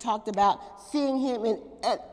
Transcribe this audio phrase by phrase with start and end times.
[0.00, 0.60] talked about
[0.90, 1.60] seeing him in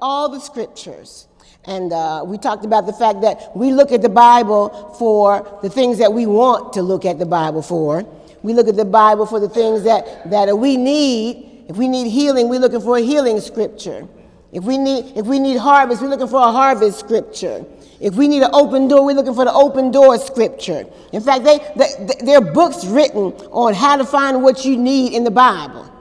[0.02, 1.28] all the scriptures.
[1.66, 5.70] And uh, we talked about the fact that we look at the Bible for the
[5.70, 8.04] things that we want to look at the Bible for.
[8.44, 11.66] We look at the Bible for the things that, that we need.
[11.70, 14.08] If we need healing, we're looking for a healing scripture.
[14.52, 17.66] If we need, if we need harvest, we're looking for a harvest scripture.
[18.00, 20.86] If we need an open door, we're looking for the open door scripture.
[21.12, 25.14] In fact, they, they, there are books written on how to find what you need
[25.14, 25.92] in the Bible.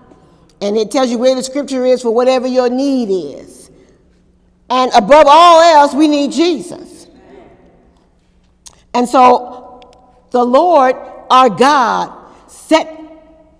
[0.60, 3.10] And it tells you where the scripture is for whatever your need
[3.40, 3.70] is.
[4.70, 7.06] And above all else, we need Jesus.
[8.94, 9.80] And so
[10.30, 10.96] the Lord,
[11.30, 12.12] our God,
[12.46, 12.98] set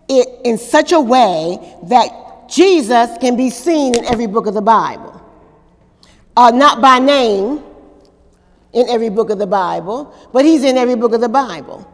[0.08, 4.62] it in such a way that Jesus can be seen in every book of the
[4.62, 5.12] Bible.
[6.36, 7.62] Uh, not by name
[8.72, 11.90] in every book of the Bible, but he's in every book of the Bible.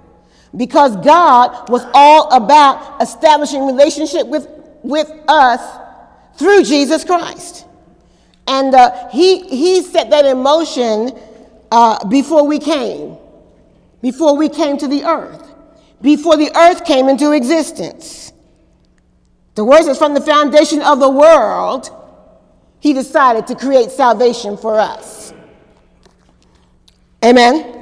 [0.57, 4.49] Because God was all about establishing relationship with,
[4.83, 5.81] with us
[6.37, 7.67] through Jesus Christ.
[8.47, 11.19] And uh, he, he set that in motion
[11.71, 13.17] uh, before we came,
[14.01, 15.53] before we came to the earth
[16.03, 18.33] before the earth came into existence.
[19.55, 21.89] The word says, from the foundation of the world,
[22.81, 25.33] he decided to create salvation for us.
[27.25, 27.82] Amen.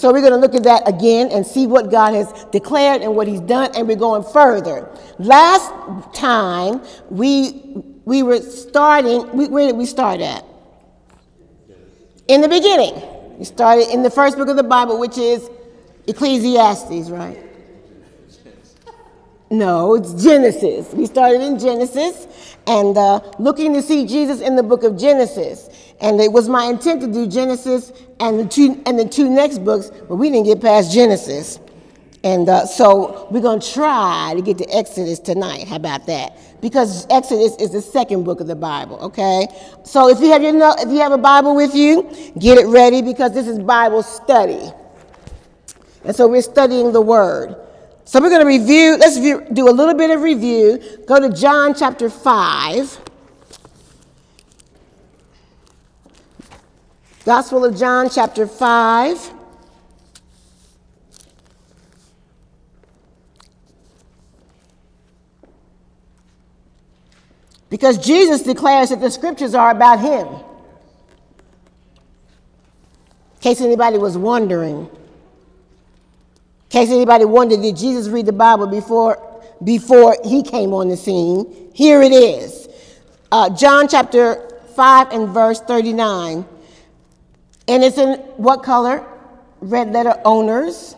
[0.00, 3.14] So we're going to look at that again and see what God has declared and
[3.14, 4.88] what he's done and we're going further.
[5.18, 5.70] Last
[6.14, 10.42] time we we were starting we, where did we start at?
[12.28, 12.94] In the beginning.
[13.38, 15.50] We started in the first book of the Bible which is
[16.06, 17.38] Ecclesiastes, right?
[19.50, 20.94] No, it's Genesis.
[20.94, 25.68] We started in Genesis and uh, looking to see Jesus in the book of Genesis.
[26.00, 29.58] And it was my intent to do Genesis and the two, and the two next
[29.58, 31.60] books, but we didn't get past Genesis.
[32.22, 35.66] And uh, so we're going to try to get to Exodus tonight.
[35.66, 36.36] How about that?
[36.60, 39.46] Because Exodus is the second book of the Bible, okay?
[39.84, 43.00] So if you have your if you have a Bible with you, get it ready
[43.00, 44.70] because this is Bible study.
[46.04, 47.56] And so we're studying the word.
[48.04, 50.82] So we're going to review, let's view, do a little bit of review.
[51.06, 53.09] Go to John chapter 5.
[57.30, 59.32] Gospel of John chapter 5.
[67.68, 70.26] Because Jesus declares that the scriptures are about him.
[70.26, 70.42] In
[73.40, 74.88] case anybody was wondering.
[74.88, 74.90] In
[76.68, 81.70] case anybody wondered, did Jesus read the Bible before, before he came on the scene?
[81.74, 82.68] Here it is.
[83.30, 86.44] Uh, John chapter 5 and verse 39.
[87.70, 89.06] And it's in what color?
[89.60, 90.96] Red letter owners.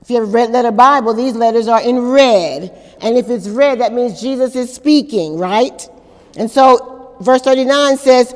[0.00, 2.96] If you have a red letter Bible, these letters are in red.
[3.00, 5.88] And if it's red, that means Jesus is speaking, right?
[6.36, 8.34] And so verse 39 says,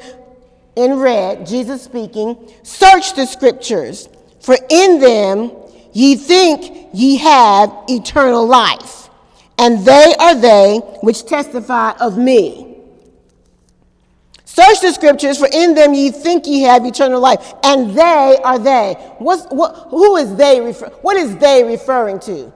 [0.77, 4.09] in red, Jesus speaking, search the scriptures,
[4.41, 5.50] for in them
[5.97, 9.09] Ye think ye have eternal life,
[9.56, 12.75] and they are they which testify of me.
[14.56, 18.59] Search the scriptures, for in them ye think ye have eternal life, and they are
[18.59, 18.94] they.
[19.19, 20.62] What's, what, who is they?
[20.62, 22.50] Refer, what is they referring to?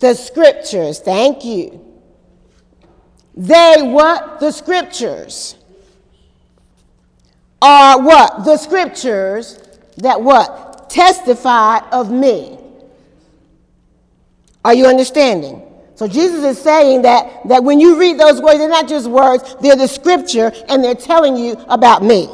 [0.00, 0.98] The scriptures.
[0.98, 1.84] Thank you.
[3.36, 4.40] They what?
[4.40, 5.54] The scriptures.
[7.62, 8.44] Are what?
[8.44, 9.60] The scriptures
[9.98, 10.90] that what?
[10.90, 12.58] Testify of me.
[14.64, 15.67] Are you understanding?
[15.98, 19.56] So Jesus is saying that, that when you read those words, they're not just words,
[19.60, 22.30] they're the scripture, and they're telling you about me.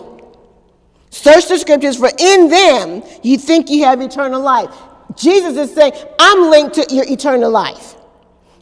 [1.08, 4.68] Search the scriptures, for in them you think you have eternal life.
[5.16, 7.94] Jesus is saying, I'm linked to your eternal life.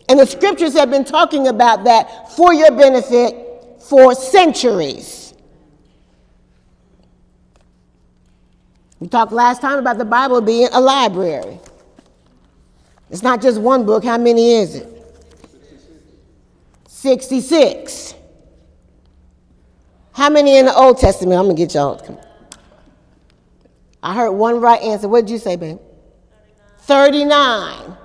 [0.09, 5.35] And the scriptures have been talking about that for your benefit for centuries.
[9.01, 11.59] We talked last time about the Bible being a library.
[13.13, 14.03] It's not just one book.
[14.03, 14.89] How many is it?
[16.89, 18.15] 66.
[20.13, 21.39] How many in the Old Testament?
[21.39, 22.01] I'm going to get y'all.
[24.03, 25.09] I heard one right answer.
[25.09, 25.79] What did you say, babe?
[26.79, 27.97] 39.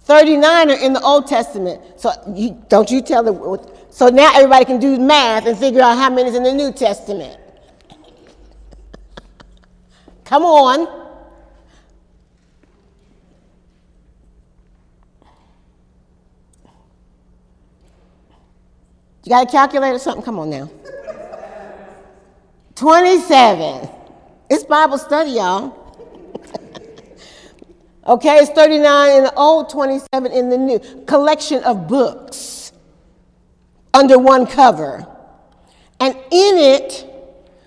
[0.00, 1.80] 39 are in the Old Testament.
[1.96, 3.64] So you, don't you tell them.
[3.90, 6.72] So now everybody can do math and figure out how many is in the New
[6.72, 7.40] Testament.
[10.24, 11.03] Come on.
[19.24, 20.22] You got a calculator or something?
[20.22, 20.70] Come on now.
[22.74, 23.88] 27.
[24.50, 25.80] It's Bible study, y'all.
[28.06, 30.78] Okay, it's 39 in the old, 27 in the new.
[31.06, 32.70] Collection of books
[33.94, 35.06] under one cover.
[36.00, 37.06] And in it,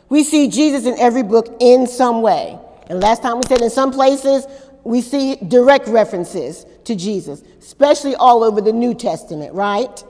[0.10, 2.60] we see Jesus in every book in some way.
[2.88, 4.46] And last time we said in some places,
[4.84, 10.04] we see direct references to Jesus, especially all over the New Testament, right?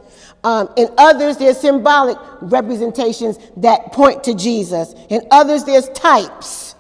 [0.48, 4.96] Um, in others, there's symbolic representations that point to Jesus.
[5.10, 6.74] In others, there's types.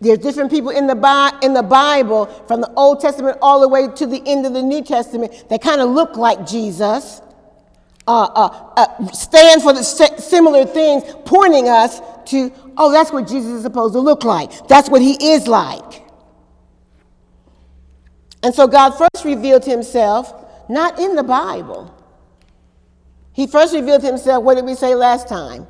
[0.00, 3.68] There's different people in the, Bi- in the Bible, from the Old Testament all the
[3.68, 7.20] way to the end of the New Testament, that kind of look like Jesus,
[8.08, 13.52] uh, uh, uh, stand for the similar things, pointing us to, oh, that's what Jesus
[13.52, 14.66] is supposed to look like.
[14.66, 16.04] That's what he is like.
[18.42, 20.32] And so God first revealed himself
[20.70, 21.94] not in the Bible.
[23.32, 25.66] He first revealed himself, what did we say last time?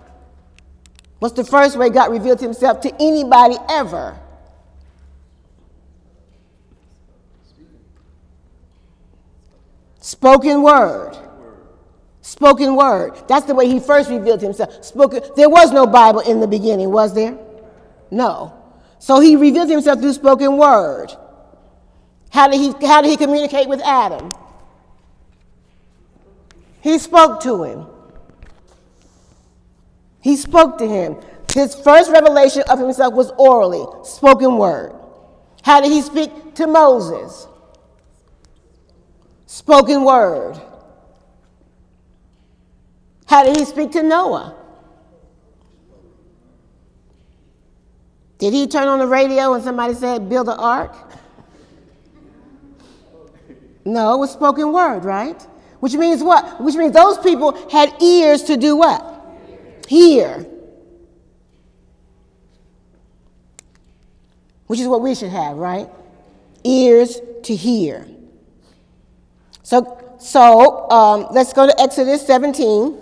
[1.20, 4.18] What's the first way God revealed himself to anybody ever?
[10.00, 11.16] Spoken word.
[12.22, 13.22] Spoken word.
[13.28, 14.84] That's the way he first revealed himself.
[14.84, 15.22] Spoken.
[15.36, 17.38] There was no Bible in the beginning, was there?
[18.10, 18.52] No.
[18.98, 21.12] So he revealed himself through spoken word.
[22.30, 24.34] How did he, how did he communicate with Adam?
[26.82, 27.86] He spoke to him.
[30.20, 31.16] He spoke to him.
[31.54, 34.92] His first revelation of himself was orally, spoken word.
[35.62, 37.46] How did he speak to Moses?
[39.46, 40.60] Spoken word.
[43.26, 44.56] How did he speak to Noah?
[48.38, 50.96] Did he turn on the radio and somebody said, build an ark?
[53.84, 55.46] No, it was spoken word, right?
[55.82, 56.60] Which means what?
[56.60, 59.04] Which means those people had ears to do what?
[59.88, 60.46] Hear.
[64.68, 65.88] Which is what we should have, right?
[66.62, 68.06] Ears to hear.
[69.64, 72.96] So, so um, let's go to Exodus 17.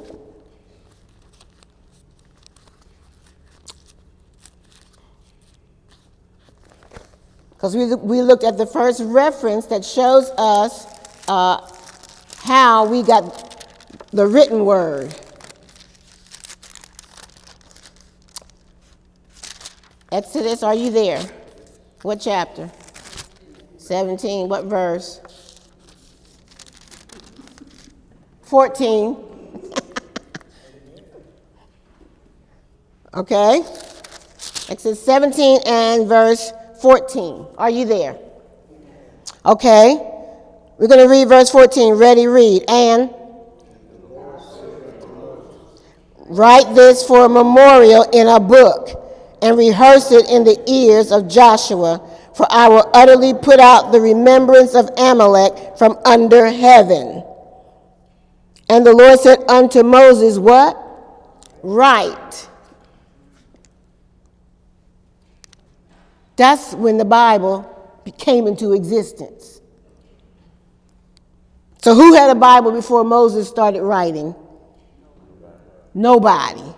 [7.51, 10.87] Because we, we looked at the first reference that shows us
[11.29, 11.70] uh,
[12.51, 13.65] how we got
[14.11, 15.15] the written word.
[20.11, 21.23] Exodus, are you there?
[22.03, 22.69] What chapter?
[23.79, 24.49] 17.
[24.49, 25.21] What verse?
[28.43, 29.17] 14.
[33.15, 33.63] okay.
[34.69, 37.47] Exodus 17 and verse 14.
[37.57, 38.19] Are you there?
[39.47, 40.10] Okay.
[40.81, 41.93] We're going to read verse 14.
[41.97, 42.65] Ready, read.
[42.67, 43.11] And
[46.25, 48.89] write this for a memorial in a book
[49.43, 52.01] and rehearse it in the ears of Joshua,
[52.35, 57.25] for I will utterly put out the remembrance of Amalek from under heaven.
[58.71, 60.79] And the Lord said unto Moses, What?
[61.63, 62.49] Write.
[66.37, 67.67] That's when the Bible
[68.17, 69.60] came into existence.
[71.83, 74.35] So, who had a Bible before Moses started writing?
[75.95, 76.75] Nobody.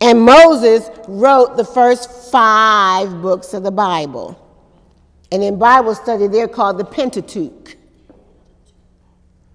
[0.00, 4.40] And Moses wrote the first five books of the Bible.
[5.32, 7.76] And in Bible study, they're called the Pentateuch.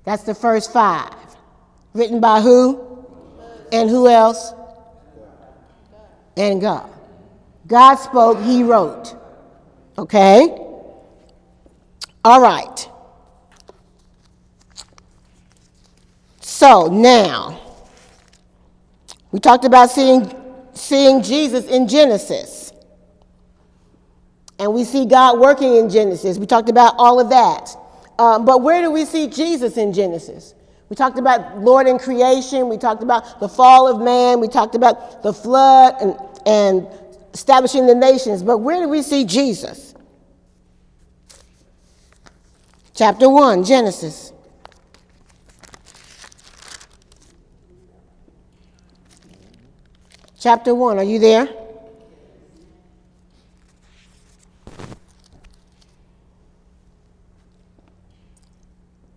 [0.04, 1.14] That's the first five.
[1.94, 3.06] Written by who?
[3.72, 4.54] And who else?
[6.36, 6.90] And God.
[7.68, 9.16] God spoke, He wrote.
[9.98, 10.48] Okay?
[12.26, 12.89] All right.
[16.60, 17.58] So now,
[19.32, 20.30] we talked about seeing,
[20.74, 22.74] seeing Jesus in Genesis.
[24.60, 26.38] And we see God working in Genesis.
[26.38, 27.74] We talked about all of that.
[28.22, 30.54] Um, but where do we see Jesus in Genesis?
[30.90, 32.68] We talked about Lord in creation.
[32.68, 34.42] We talked about the fall of man.
[34.42, 36.88] We talked about the flood and, and
[37.34, 38.44] establishing the nations.
[38.44, 39.96] But where do we see Jesus?
[42.94, 44.34] Chapter 1, Genesis.
[50.40, 51.50] Chapter 1, are you there?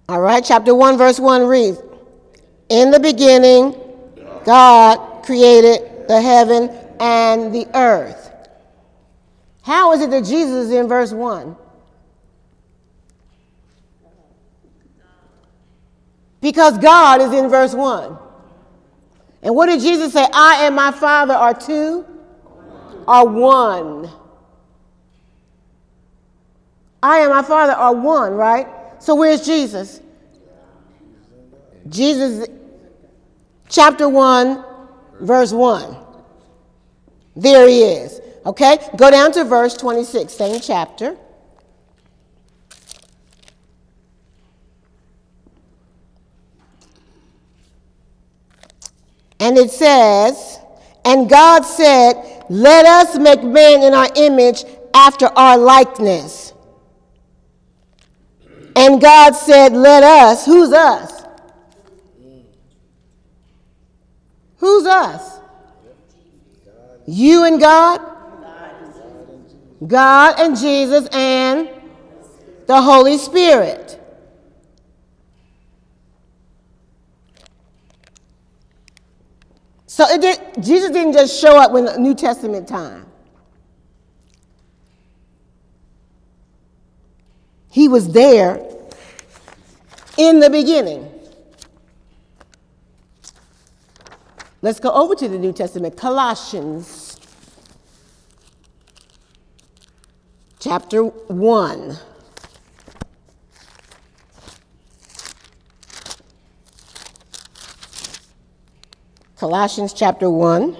[0.08, 1.80] All right, chapter 1, verse 1 reads
[2.68, 3.74] In the beginning,
[4.44, 8.30] God created the heaven and the earth.
[9.62, 11.56] How is it that Jesus is in verse 1?
[16.40, 18.18] Because God is in verse 1.
[19.42, 20.26] And what did Jesus say?
[20.32, 22.06] I and my Father are two,
[23.08, 24.10] are one.
[27.02, 28.68] I and my Father are one, right?
[29.00, 30.00] So where's Jesus?
[31.88, 32.46] Jesus,
[33.68, 34.64] chapter 1,
[35.20, 35.96] verse 1.
[37.34, 38.20] There he is.
[38.46, 38.78] Okay?
[38.96, 41.16] Go down to verse 26, same chapter.
[49.42, 50.60] And it says,
[51.04, 56.52] And God said, Let us make man in our image after our likeness.
[58.76, 61.24] And God said, Let us, who's us?
[64.58, 65.40] Who's us?
[67.08, 68.00] You and God?
[69.84, 71.68] God and Jesus and
[72.68, 74.00] the Holy Spirit.
[80.02, 83.06] So did, Jesus didn't just show up when the New Testament time.
[87.70, 88.60] He was there
[90.18, 91.08] in the beginning.
[94.60, 97.20] Let's go over to the New Testament, Colossians
[100.58, 101.98] chapter 1.
[109.42, 110.76] Colossians chapter 1.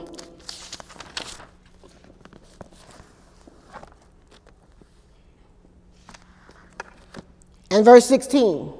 [7.73, 8.73] And verse 16.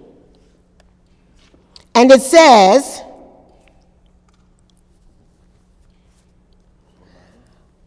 [1.97, 3.03] And it says,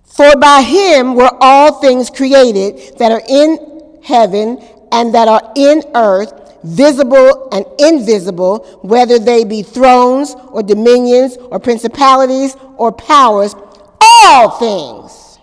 [0.03, 4.57] For by him were all things created that are in heaven
[4.91, 11.60] and that are in earth visible and invisible, whether they be thrones or dominions or
[11.60, 13.55] principalities or powers,
[14.01, 15.39] all things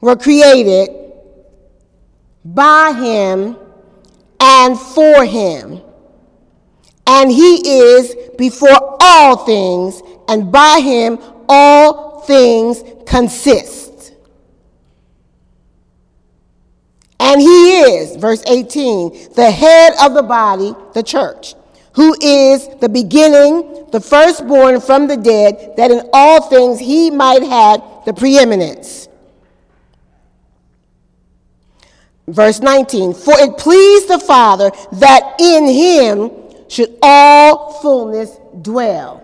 [0.00, 0.90] were created
[2.44, 3.56] by him
[4.40, 5.80] and for him.
[7.06, 11.18] And he is before all things, and by him
[11.48, 13.91] all things consist.
[17.24, 21.54] And he is, verse 18, the head of the body, the church,
[21.94, 27.44] who is the beginning, the firstborn from the dead, that in all things he might
[27.44, 29.06] have the preeminence.
[32.26, 36.32] Verse 19, for it pleased the Father that in him
[36.68, 39.20] should all fullness dwell.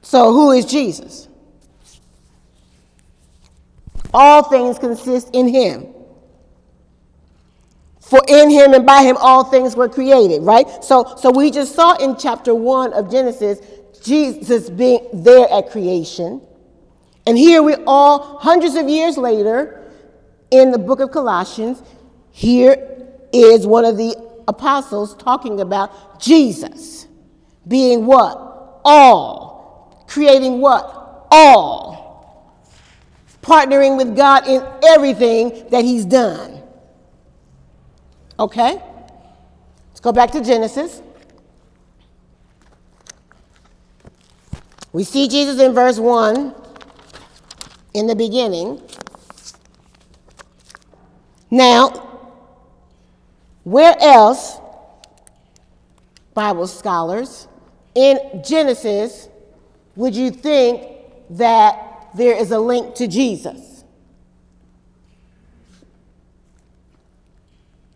[0.00, 1.28] So, who is Jesus?
[4.18, 5.88] All things consist in him.
[8.00, 10.82] For in him and by him all things were created, right?
[10.82, 13.60] So, so we just saw in chapter 1 of Genesis
[14.02, 16.40] Jesus being there at creation.
[17.26, 19.84] And here we are, hundreds of years later,
[20.50, 21.82] in the book of Colossians,
[22.30, 22.88] here
[23.34, 24.16] is one of the
[24.48, 27.06] apostles talking about Jesus
[27.68, 28.80] being what?
[28.82, 30.06] All.
[30.08, 31.26] Creating what?
[31.30, 32.05] All
[33.46, 36.60] partnering with God in everything that He's done.
[38.38, 38.82] Okay?
[39.88, 41.00] Let's go back to Genesis.
[44.92, 46.54] We see Jesus in verse 1
[47.94, 48.82] in the beginning.
[51.50, 51.90] Now,
[53.62, 54.58] where else,
[56.34, 57.46] Bible scholars,
[57.94, 59.28] in Genesis
[59.94, 60.82] would you think
[61.30, 61.85] that
[62.16, 63.84] there is a link to Jesus.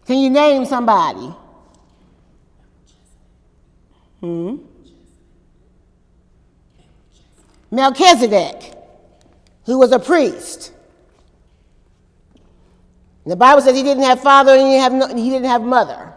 [0.06, 1.32] Can you name somebody?
[4.20, 4.56] Hmm?
[7.70, 8.74] Melchizedek,
[9.64, 10.72] who was a priest.
[13.24, 15.62] The Bible says he didn't have father and he didn't have, no, he didn't have
[15.62, 16.12] mother.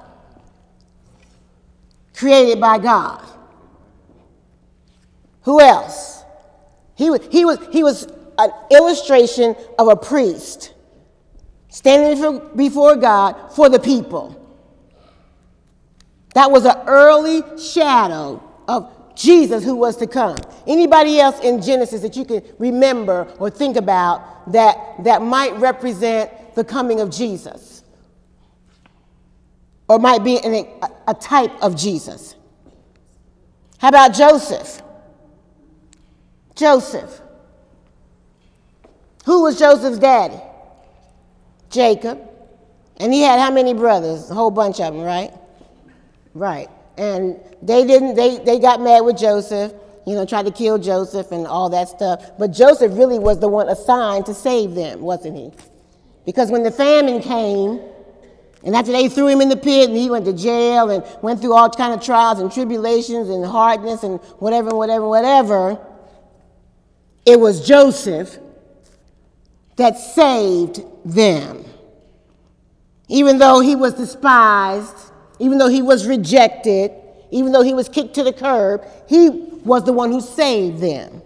[2.16, 3.24] Created by God.
[5.44, 6.23] Who else?
[6.96, 8.08] He was, he was, he was
[8.38, 10.74] an illustration of a priest
[11.70, 14.40] standing before God for the people.
[16.36, 20.38] That was an early shadow of Jesus who was to come.
[20.68, 26.32] Anybody else in Genesis that you can remember or think about that, that might represent
[26.56, 27.84] the coming of Jesus?
[29.90, 32.36] Or might be a, a type of Jesus?
[33.80, 34.83] How about Joseph?
[36.56, 37.22] Joseph.
[39.26, 40.40] Who was Joseph's daddy?
[41.70, 42.20] Jacob.
[42.98, 44.30] And he had how many brothers?
[44.30, 45.32] A whole bunch of them, right?
[46.34, 46.70] Right.
[46.98, 49.74] And they didn't, they, they got mad with Joseph.
[50.06, 52.32] you know, tried to kill Joseph and all that stuff.
[52.38, 55.52] But Joseph really was the one assigned to save them, wasn't he?
[56.26, 57.80] Because when the famine came,
[58.64, 61.42] and after they threw him in the pit and he went to jail and went
[61.42, 65.78] through all kind of trials and tribulations and hardness and whatever, whatever, whatever,
[67.26, 68.38] it was Joseph
[69.76, 71.66] that saved them.
[73.08, 76.92] Even though he was despised, even though he was rejected,
[77.32, 81.22] even though he was kicked to the curb, he was the one who saved them.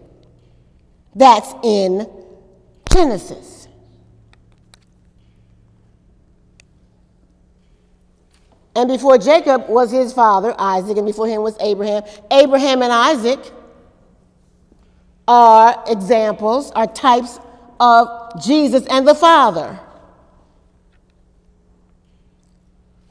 [1.15, 2.07] That's in
[2.91, 3.67] Genesis.
[8.75, 12.03] And before Jacob was his father, Isaac, and before him was Abraham.
[12.29, 13.39] Abraham and Isaac
[15.27, 17.39] are examples, are types
[17.79, 19.79] of Jesus and the Father.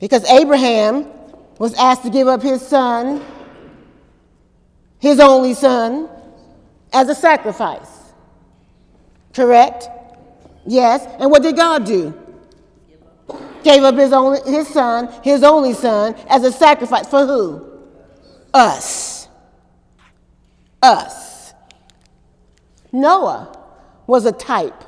[0.01, 1.09] Because Abraham
[1.59, 3.25] was asked to give up his son,
[4.99, 6.09] his only son,
[6.93, 8.13] as a sacrifice.
[9.35, 9.89] Correct?
[10.67, 11.07] Yes.
[11.19, 12.15] And what did God do?
[13.63, 17.67] Gave up his only his son, his only son, as a sacrifice for who?
[18.55, 19.29] Us.
[20.83, 21.26] Us.
[23.01, 23.57] Noah
[24.07, 24.85] was a type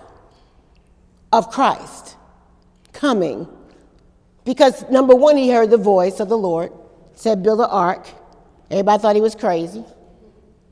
[1.33, 2.17] of Christ
[2.93, 3.47] coming
[4.49, 6.73] because number one, he heard the voice of the Lord,
[7.15, 8.09] said, Build an ark.
[8.71, 9.85] Everybody thought he was crazy.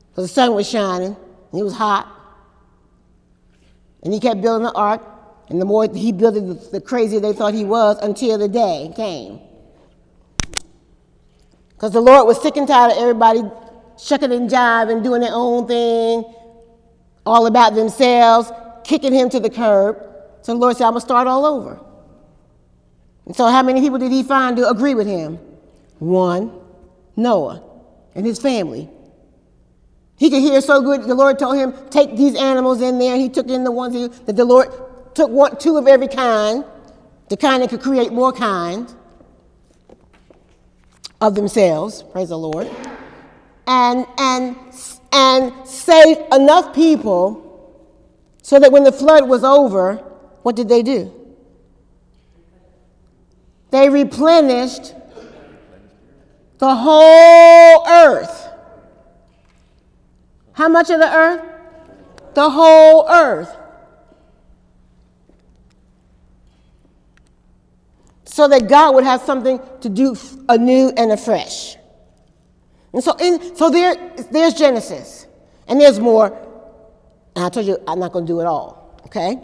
[0.09, 1.15] Because the sun was shining,
[1.51, 2.11] and it was hot.
[4.01, 5.03] And he kept building the ark,
[5.49, 8.91] and the more he built it, the crazier they thought he was until the day
[8.95, 9.41] came.
[11.69, 13.43] Because the Lord was sick and tired of everybody
[13.99, 16.23] shucking and jiving, doing their own thing,
[17.27, 18.51] all about themselves,
[18.83, 19.97] kicking him to the curb.
[20.41, 21.79] So the Lord said, I'm going to start all over.
[23.25, 25.37] And so, how many people did he find to agree with him?
[25.99, 26.57] One,
[27.17, 27.61] Noah
[28.15, 28.89] and his family.
[30.17, 33.17] He could hear so good, the Lord told him, take these animals in there.
[33.17, 34.69] He took in the ones that the Lord
[35.13, 36.63] took one, two of every kind,
[37.29, 38.91] the kind that could create more kind
[41.19, 42.69] of themselves, praise the Lord,
[43.67, 44.55] and, and,
[45.17, 47.43] and saved enough people
[48.43, 49.95] so that when the flood was over,
[50.43, 51.11] what did they do?
[53.71, 54.93] They replenished
[56.59, 58.47] the whole earth.
[60.53, 61.41] How much of the earth?
[62.35, 63.57] The whole earth.
[68.25, 70.15] So that God would have something to do
[70.47, 71.76] anew and afresh.
[72.93, 73.95] And so, in, so there,
[74.31, 75.27] there's Genesis,
[75.67, 76.27] and there's more.
[77.35, 79.37] And I told you I'm not going to do it all, okay?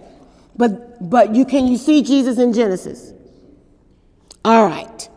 [0.55, 3.13] But but you can you see Jesus in Genesis?
[4.45, 5.09] All right.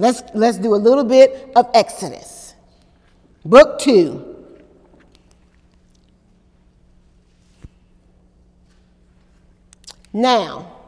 [0.00, 2.54] Let's, let's do a little bit of Exodus.
[3.44, 4.26] Book 2.
[10.12, 10.79] Now,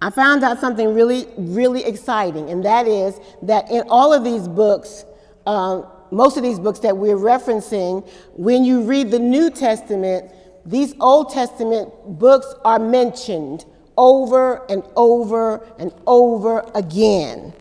[0.00, 4.46] I found out something really, really exciting, and that is that in all of these
[4.46, 5.04] books,
[5.46, 10.30] um, most of these books that we're referencing, when you read the New Testament,
[10.64, 13.64] these Old Testament books are mentioned
[13.96, 17.52] over and over and over again.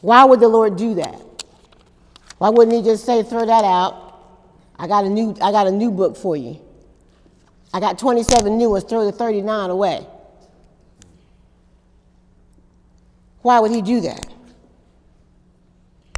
[0.00, 1.22] Why would the Lord do that?
[2.38, 4.06] Why wouldn't he just say, throw that out?
[4.78, 6.60] I got a new, I got a new book for you.
[7.72, 10.06] I got 27 new ones, throw the 39 away.
[13.46, 14.26] Why would he do that?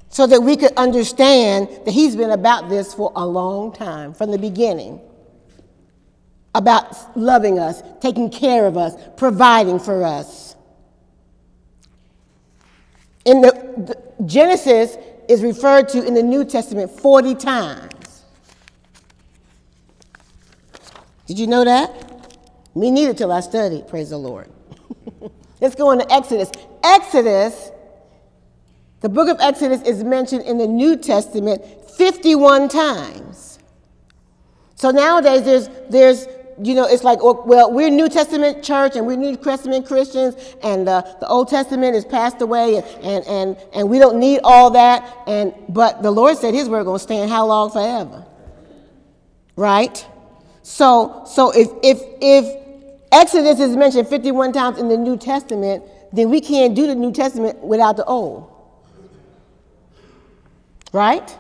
[0.09, 4.31] So that we could understand that he's been about this for a long time, from
[4.31, 4.99] the beginning
[6.55, 10.57] about loving us, taking care of us, providing for us.
[13.27, 14.97] In the, the, Genesis
[15.29, 18.25] is referred to in the New Testament 40 times.
[21.27, 22.35] Did you know that?
[22.75, 24.51] Me neither till I studied, praise the Lord.
[25.61, 26.51] Let's go on to Exodus.
[26.83, 27.71] Exodus,
[29.01, 31.63] the book of Exodus is mentioned in the New Testament
[31.93, 33.59] 51 times.
[34.75, 36.27] So nowadays there's there's
[36.63, 40.35] you know, it's like, oh, well, we're New Testament church and we're New Testament Christians,
[40.63, 44.41] and uh, the Old Testament is passed away, and, and, and, and we don't need
[44.43, 45.23] all that.
[45.27, 48.27] And but the Lord said His word going to stand how long forever,
[49.57, 50.05] right?
[50.63, 52.65] So so if if if
[53.11, 57.13] Exodus is mentioned 51 times in the New Testament, then we can't do the New
[57.13, 58.51] Testament without the Old,
[60.93, 61.37] right?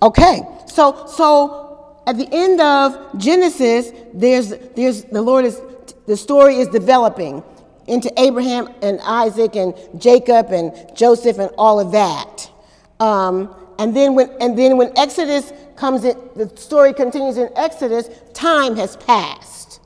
[0.00, 0.42] Okay.
[0.66, 1.68] So so
[2.06, 5.60] at the end of Genesis, there's, there's the Lord is
[6.06, 7.42] the story is developing
[7.86, 12.50] into Abraham and Isaac and Jacob and Joseph and all of that.
[12.98, 18.08] Um, and then when and then when Exodus comes in, the story continues in Exodus.
[18.32, 19.80] Time has passed.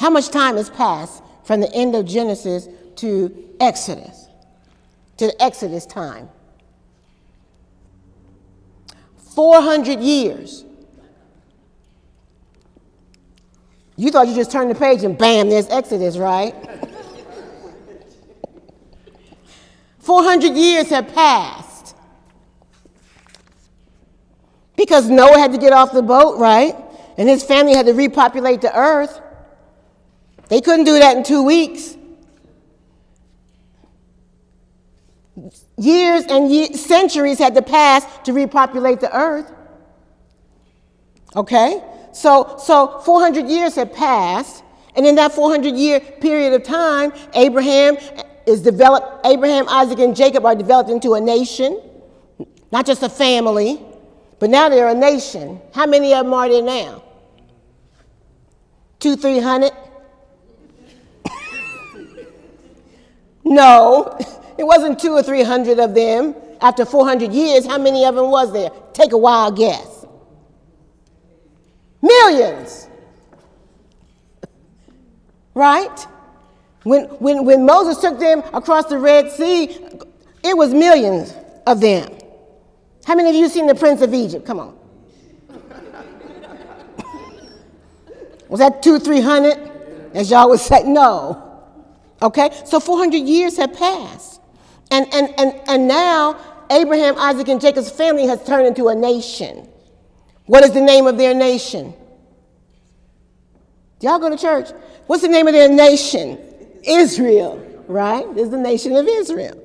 [0.00, 4.26] How much time has passed from the end of Genesis to Exodus?
[5.18, 6.28] To the Exodus time.
[9.16, 10.64] 400 years.
[13.96, 16.54] You thought you just turned the page and bam, there's Exodus, right?
[20.00, 21.94] 400 years have passed.
[24.76, 26.74] Because Noah had to get off the boat, right?
[27.16, 29.20] And his family had to repopulate the earth.
[30.48, 31.96] They couldn't do that in two weeks.
[35.76, 39.52] Years and ye- centuries had to pass to repopulate the earth.
[41.34, 41.82] Okay?
[42.12, 44.62] So, so 400 years had passed,
[44.94, 47.98] and in that 400 year period of time, Abraham
[48.46, 51.78] is developed, Abraham, Isaac, and Jacob are developed into a nation,
[52.72, 53.82] not just a family,
[54.38, 55.60] but now they're a nation.
[55.74, 57.02] How many of them are there now?
[58.98, 59.72] Two, three hundred?
[63.46, 64.18] No,
[64.58, 66.34] it wasn't two or three hundred of them.
[66.60, 68.70] After 400 years, how many of them was there?
[68.94, 70.06] Take a wild guess.
[72.00, 72.88] Millions.
[75.54, 76.06] Right?
[76.84, 79.64] When, when, when Moses took them across the Red Sea,
[80.42, 81.34] it was millions
[81.66, 82.10] of them.
[83.04, 84.46] How many of you seen the Prince of Egypt?
[84.46, 84.78] Come on.
[88.48, 89.58] was that two, three hundred?
[90.14, 91.45] As y'all would say, no.
[92.22, 92.50] Okay?
[92.64, 94.40] So 400 years have passed.
[94.90, 96.38] And, and, and, and now
[96.70, 99.68] Abraham, Isaac, and Jacob's family has turned into a nation.
[100.46, 101.92] What is the name of their nation?
[103.98, 104.70] Do y'all go to church?
[105.06, 106.38] What's the name of their nation?
[106.84, 108.32] Israel, right?
[108.34, 109.62] This is the nation of Israel.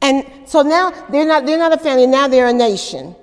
[0.00, 3.16] And so now they're not, they're not a family, now they're a nation.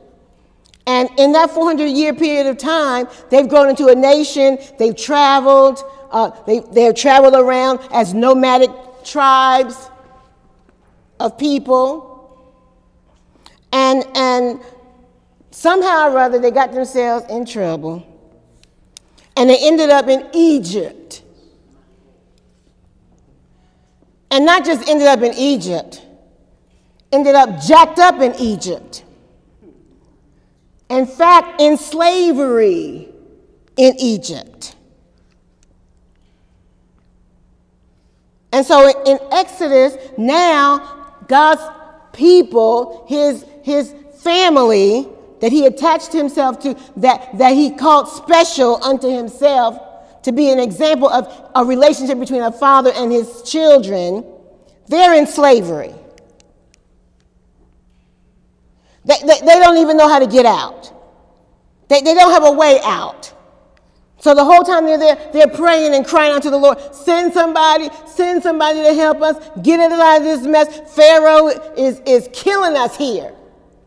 [0.88, 5.82] And in that 400 year period of time, they've grown into a nation, they've traveled,
[6.12, 8.70] uh, they, they've traveled around as nomadic
[9.04, 9.90] tribes
[11.20, 12.12] of people.
[13.72, 14.60] And, and
[15.52, 18.06] somehow or other, they got themselves in trouble.
[19.38, 21.24] And they ended up in Egypt.
[24.32, 26.02] And not just ended up in Egypt,
[27.12, 29.04] ended up jacked up in Egypt.
[30.90, 33.10] In fact, in slavery
[33.78, 34.75] in Egypt.
[38.56, 41.62] And so in Exodus, now God's
[42.14, 45.10] people, his, his family
[45.42, 49.78] that he attached himself to, that, that he called special unto himself
[50.24, 54.24] to be an example of a relationship between a father and his children,
[54.88, 55.94] they're in slavery.
[59.04, 60.94] They, they, they don't even know how to get out.
[61.90, 63.35] They, they don't have a way out.
[64.26, 67.32] So the whole time they're there, they're praying and crying out to the Lord, send
[67.32, 70.96] somebody, send somebody to help us, get us out of this mess.
[70.96, 73.36] Pharaoh is, is killing us here.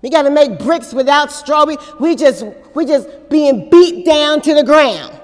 [0.00, 1.64] We got to make bricks without straw.
[1.64, 5.20] We, we just we just being beat down to the ground.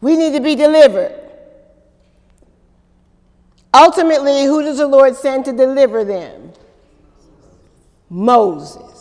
[0.00, 1.20] We need to be delivered.
[3.74, 6.52] Ultimately, who does the Lord send to deliver them?
[8.08, 8.93] Moses.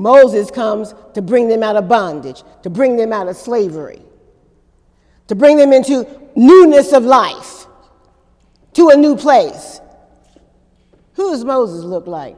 [0.00, 4.00] Moses comes to bring them out of bondage, to bring them out of slavery,
[5.28, 7.66] to bring them into newness of life,
[8.72, 9.80] to a new place.
[11.14, 12.36] Who does Moses look like?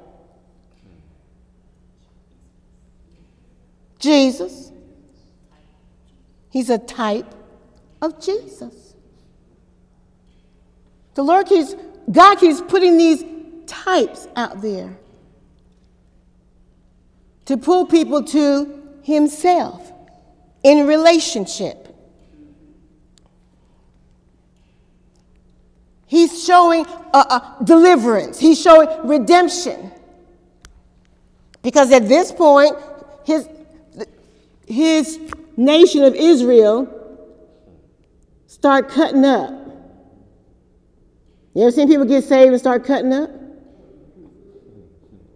[4.01, 4.73] Jesus.
[6.51, 7.33] He's a type
[8.01, 8.97] of Jesus.
[11.15, 11.77] The Lord keeps,
[12.11, 13.25] God keeps putting these
[13.67, 14.99] types out there
[17.47, 19.93] to pull people to Himself
[20.63, 21.89] in relationship.
[26.07, 29.91] He's showing a, a deliverance, He's showing redemption.
[31.63, 32.77] Because at this point,
[33.25, 33.49] his,
[34.67, 35.19] his
[35.57, 36.99] nation of Israel
[38.47, 39.51] start cutting up.
[41.55, 43.31] You ever seen people get saved and start cutting up?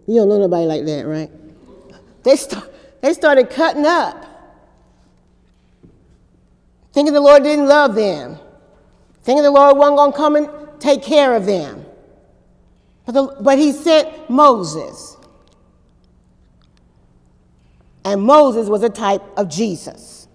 [0.06, 1.30] You don't know nobody like that, right?
[2.26, 4.24] They, start, they started cutting up,
[6.92, 8.38] thinking the Lord didn't love them,
[9.22, 11.86] thinking the Lord wasn't going to come and take care of them.
[13.06, 15.16] But, the, but he sent Moses.
[18.06, 20.28] and Moses was a type of Jesus.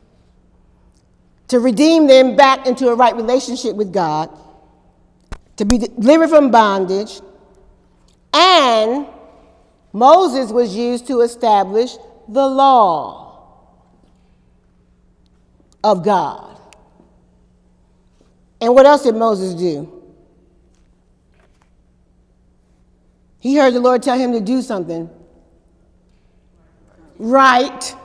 [1.48, 4.30] To redeem them back into a right relationship with God,
[5.56, 7.22] to be delivered from bondage,
[8.34, 9.08] and
[9.94, 13.58] Moses was used to establish the law
[15.84, 16.58] of God.
[18.62, 20.02] And what else did Moses do?
[23.40, 25.10] He heard the Lord tell him to do something.
[27.18, 27.96] Write.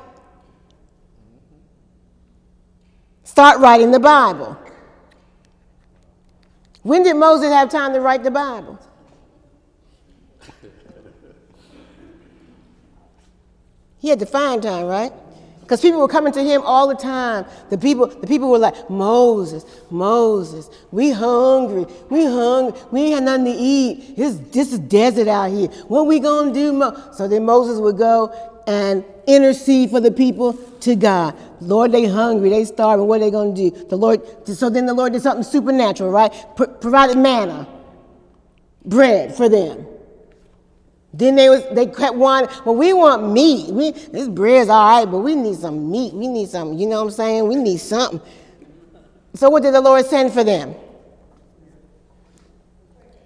[3.23, 4.59] Start writing the Bible.
[6.83, 8.79] When did Moses have time to write the Bible?
[13.99, 15.13] He had to find time, right?
[15.67, 17.45] Because people were coming to him all the time.
[17.71, 23.25] The people, the people were like, Moses, Moses, we hungry, we hungry, we ain't had
[23.25, 24.17] nothing to eat.
[24.17, 25.67] This, this is desert out here.
[25.89, 26.73] What we gonna do?
[26.73, 27.11] Mo-?
[27.13, 28.33] So then Moses would go
[28.69, 31.35] and intercede for the people to God.
[31.61, 33.09] Lord, they hungry, they starving.
[33.09, 33.73] What are they gonna do?
[33.73, 34.23] The Lord.
[34.47, 36.33] So then the Lord did something supernatural, right?
[36.55, 37.67] Pro- provided manna,
[38.85, 39.85] bread for them.
[41.17, 43.71] Then they was they kept wanting, well, we want meat.
[43.73, 46.13] We, this bread's all right, but we need some meat.
[46.13, 47.49] We need some, you know what I'm saying?
[47.49, 48.21] We need something.
[49.35, 50.75] So what did the Lord send for them?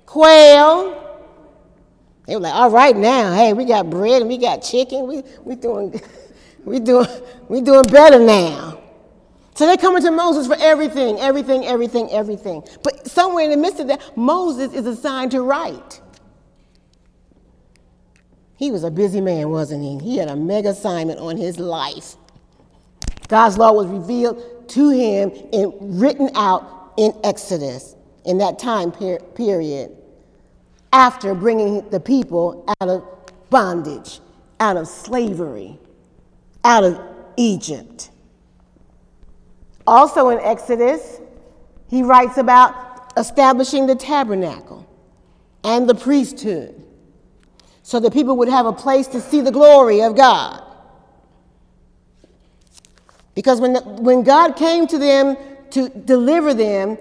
[0.07, 0.97] Quail.
[2.27, 5.09] They were like, all right now, hey, we got bread and we got chicken.
[5.09, 6.01] We we doing
[6.65, 7.09] we doing
[7.49, 8.81] we doing better now.
[9.57, 12.63] So they're coming to Moses for everything, everything, everything, everything.
[12.85, 16.01] But somewhere in the midst of that, Moses is assigned to write.
[18.61, 19.99] He was a busy man, wasn't he?
[20.07, 22.17] He had a mega assignment on his life.
[23.27, 27.97] God's law was revealed to him and written out in Exodus
[28.27, 29.97] in that time per- period
[30.93, 33.03] after bringing the people out of
[33.49, 34.21] bondage,
[34.61, 35.79] out of slavery,
[36.63, 37.01] out of
[37.39, 38.11] Egypt.
[39.87, 41.19] Also in Exodus,
[41.89, 44.87] he writes about establishing the tabernacle
[45.65, 46.80] and the priesthood
[47.91, 50.63] so that people would have a place to see the glory of God.
[53.35, 55.37] Because when, the, when God came to them
[55.71, 56.99] to deliver them,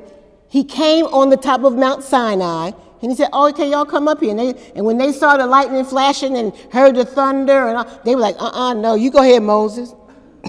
[0.47, 2.71] he came on the top of Mount Sinai
[3.04, 4.32] and he said, Oh, okay, y'all come up here.
[4.32, 8.02] And, they, and when they saw the lightning flashing and heard the thunder, and all,
[8.04, 9.93] they were like, Uh uh no, you go ahead, Moses.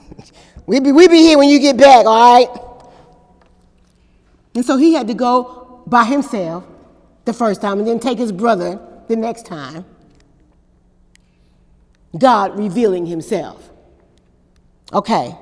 [0.66, 2.48] we be, we be here when you get back, all right?
[4.54, 6.64] And so he had to go by himself
[7.26, 9.84] the first time and then take his brother the next time.
[12.18, 13.70] God revealing himself.
[14.92, 15.36] Okay.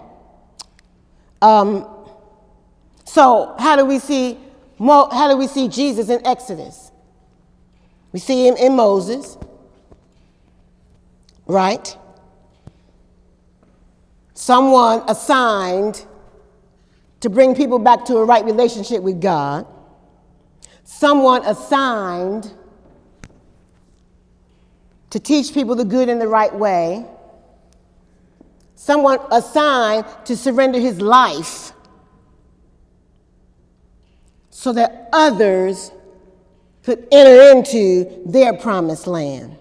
[1.41, 1.87] Um,
[3.05, 4.39] so how do we see
[4.79, 6.93] how do we see Jesus in Exodus?
[8.13, 9.37] We see him in Moses,
[11.47, 11.97] right?
[14.35, 16.07] Someone assigned
[17.21, 19.67] to bring people back to a right relationship with God.
[20.85, 22.55] Someone assigned
[25.11, 27.07] to teach people the good and the right way,
[28.75, 31.73] someone assigned to surrender his life
[34.51, 35.93] so that others
[36.83, 39.57] could enter into their promised land.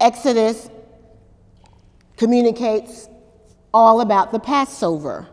[0.00, 0.68] Exodus
[2.16, 3.08] communicates
[3.72, 5.26] all about the Passover.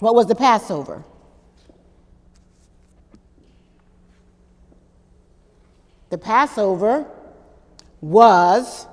[0.00, 1.04] What was the Passover?
[6.10, 7.06] The Passover
[8.00, 8.86] was,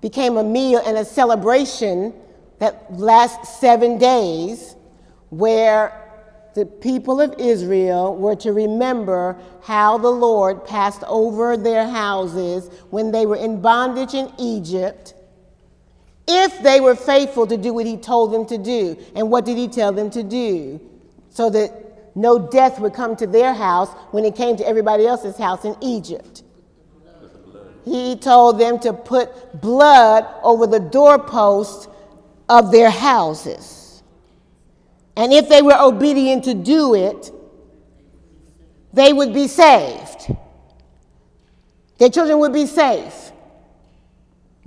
[0.00, 2.14] became a meal and a celebration
[2.58, 4.76] that lasts seven days
[5.30, 5.98] where
[6.54, 13.10] the people of Israel were to remember how the Lord passed over their houses when
[13.10, 15.14] they were in bondage in Egypt
[16.28, 18.96] if they were faithful to do what he told them to do.
[19.14, 20.80] And what did he tell them to do?
[21.30, 21.81] So that
[22.14, 25.76] no death would come to their house when it came to everybody else's house in
[25.80, 26.42] Egypt.
[27.84, 31.88] He told them to put blood over the doorposts
[32.48, 34.02] of their houses.
[35.16, 37.30] And if they were obedient to do it,
[38.92, 40.36] they would be saved.
[41.98, 43.32] Their children would be safe.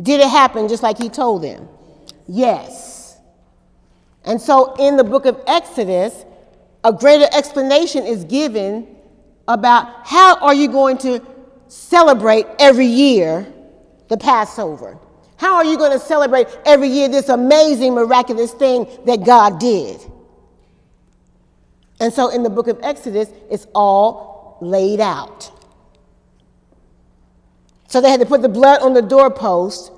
[0.02, 1.68] Did it happen just like he told them?
[2.28, 3.18] Yes.
[4.26, 6.26] And so in the book of Exodus,
[6.86, 8.95] a greater explanation is given
[9.48, 11.19] about how are you going to
[11.67, 13.52] celebrate every year
[14.08, 14.98] the Passover?
[15.38, 20.00] How are you going to celebrate every year this amazing, miraculous thing that God did?
[22.00, 25.52] And so in the book of Exodus, it's all laid out.
[27.88, 29.91] So they had to put the blood on the doorpost.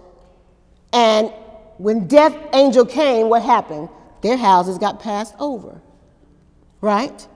[0.94, 1.34] And
[1.78, 3.90] when death angel came, what happened?
[4.22, 5.82] Their houses got passed over.
[6.82, 7.28] Right?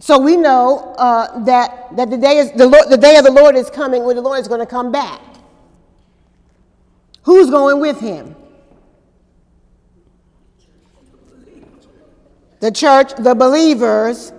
[0.00, 3.32] So we know uh, that, that the, day is, the, Lord, the day of the
[3.32, 5.20] Lord is coming when the Lord is going to come back.
[7.24, 8.36] Who's going with him?
[12.60, 14.32] The church, the believers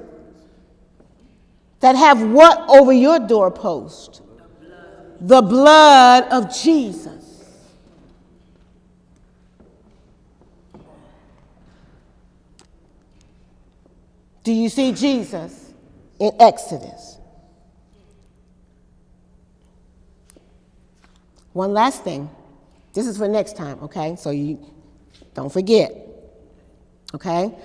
[1.79, 4.21] that have what over your doorpost?
[5.21, 7.18] The blood of Jesus.
[14.49, 15.71] Do you see Jesus
[16.19, 17.19] in Exodus?
[21.53, 22.31] One last thing.
[22.93, 24.15] This is for next time, okay?
[24.15, 24.57] So you
[25.35, 25.93] don't forget.
[27.13, 27.55] Okay?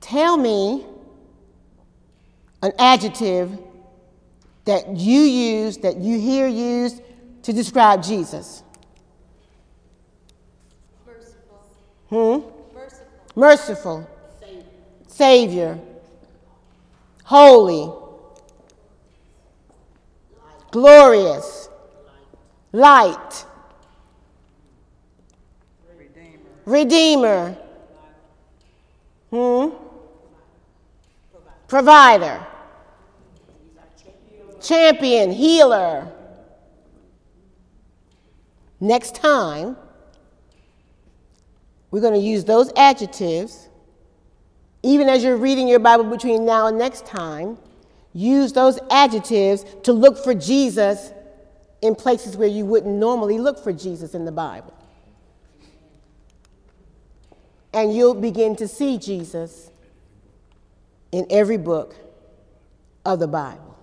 [0.00, 0.86] Tell me
[2.62, 3.50] an adjective
[4.64, 7.02] that you use, that you hear used
[7.42, 8.62] to describe Jesus.
[11.04, 11.58] Merciful.
[12.08, 12.74] Hmm?
[12.74, 13.06] Merciful.
[13.36, 14.13] Merciful.
[15.14, 15.78] Savior.
[17.22, 17.88] Holy.
[20.72, 21.68] Glorious.
[22.72, 23.44] Light.
[26.64, 27.56] Redeemer.
[29.30, 29.68] Hmm?
[31.68, 32.44] Provider.
[34.60, 36.10] Champion, healer.
[38.80, 39.76] Next time,
[41.92, 43.68] we're going to use those adjectives.
[44.84, 47.56] Even as you're reading your Bible between now and next time,
[48.12, 51.10] use those adjectives to look for Jesus
[51.80, 54.74] in places where you wouldn't normally look for Jesus in the Bible.
[57.72, 59.70] And you'll begin to see Jesus
[61.12, 61.96] in every book
[63.06, 63.78] of the Bible.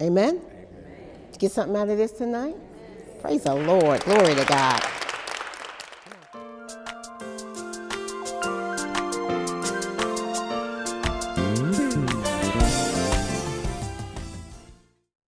[0.00, 0.40] Amen?
[0.40, 0.40] Amen?
[1.36, 2.54] Get something out of this tonight?
[3.20, 4.04] Praise the Lord.
[4.04, 4.95] Glory to God.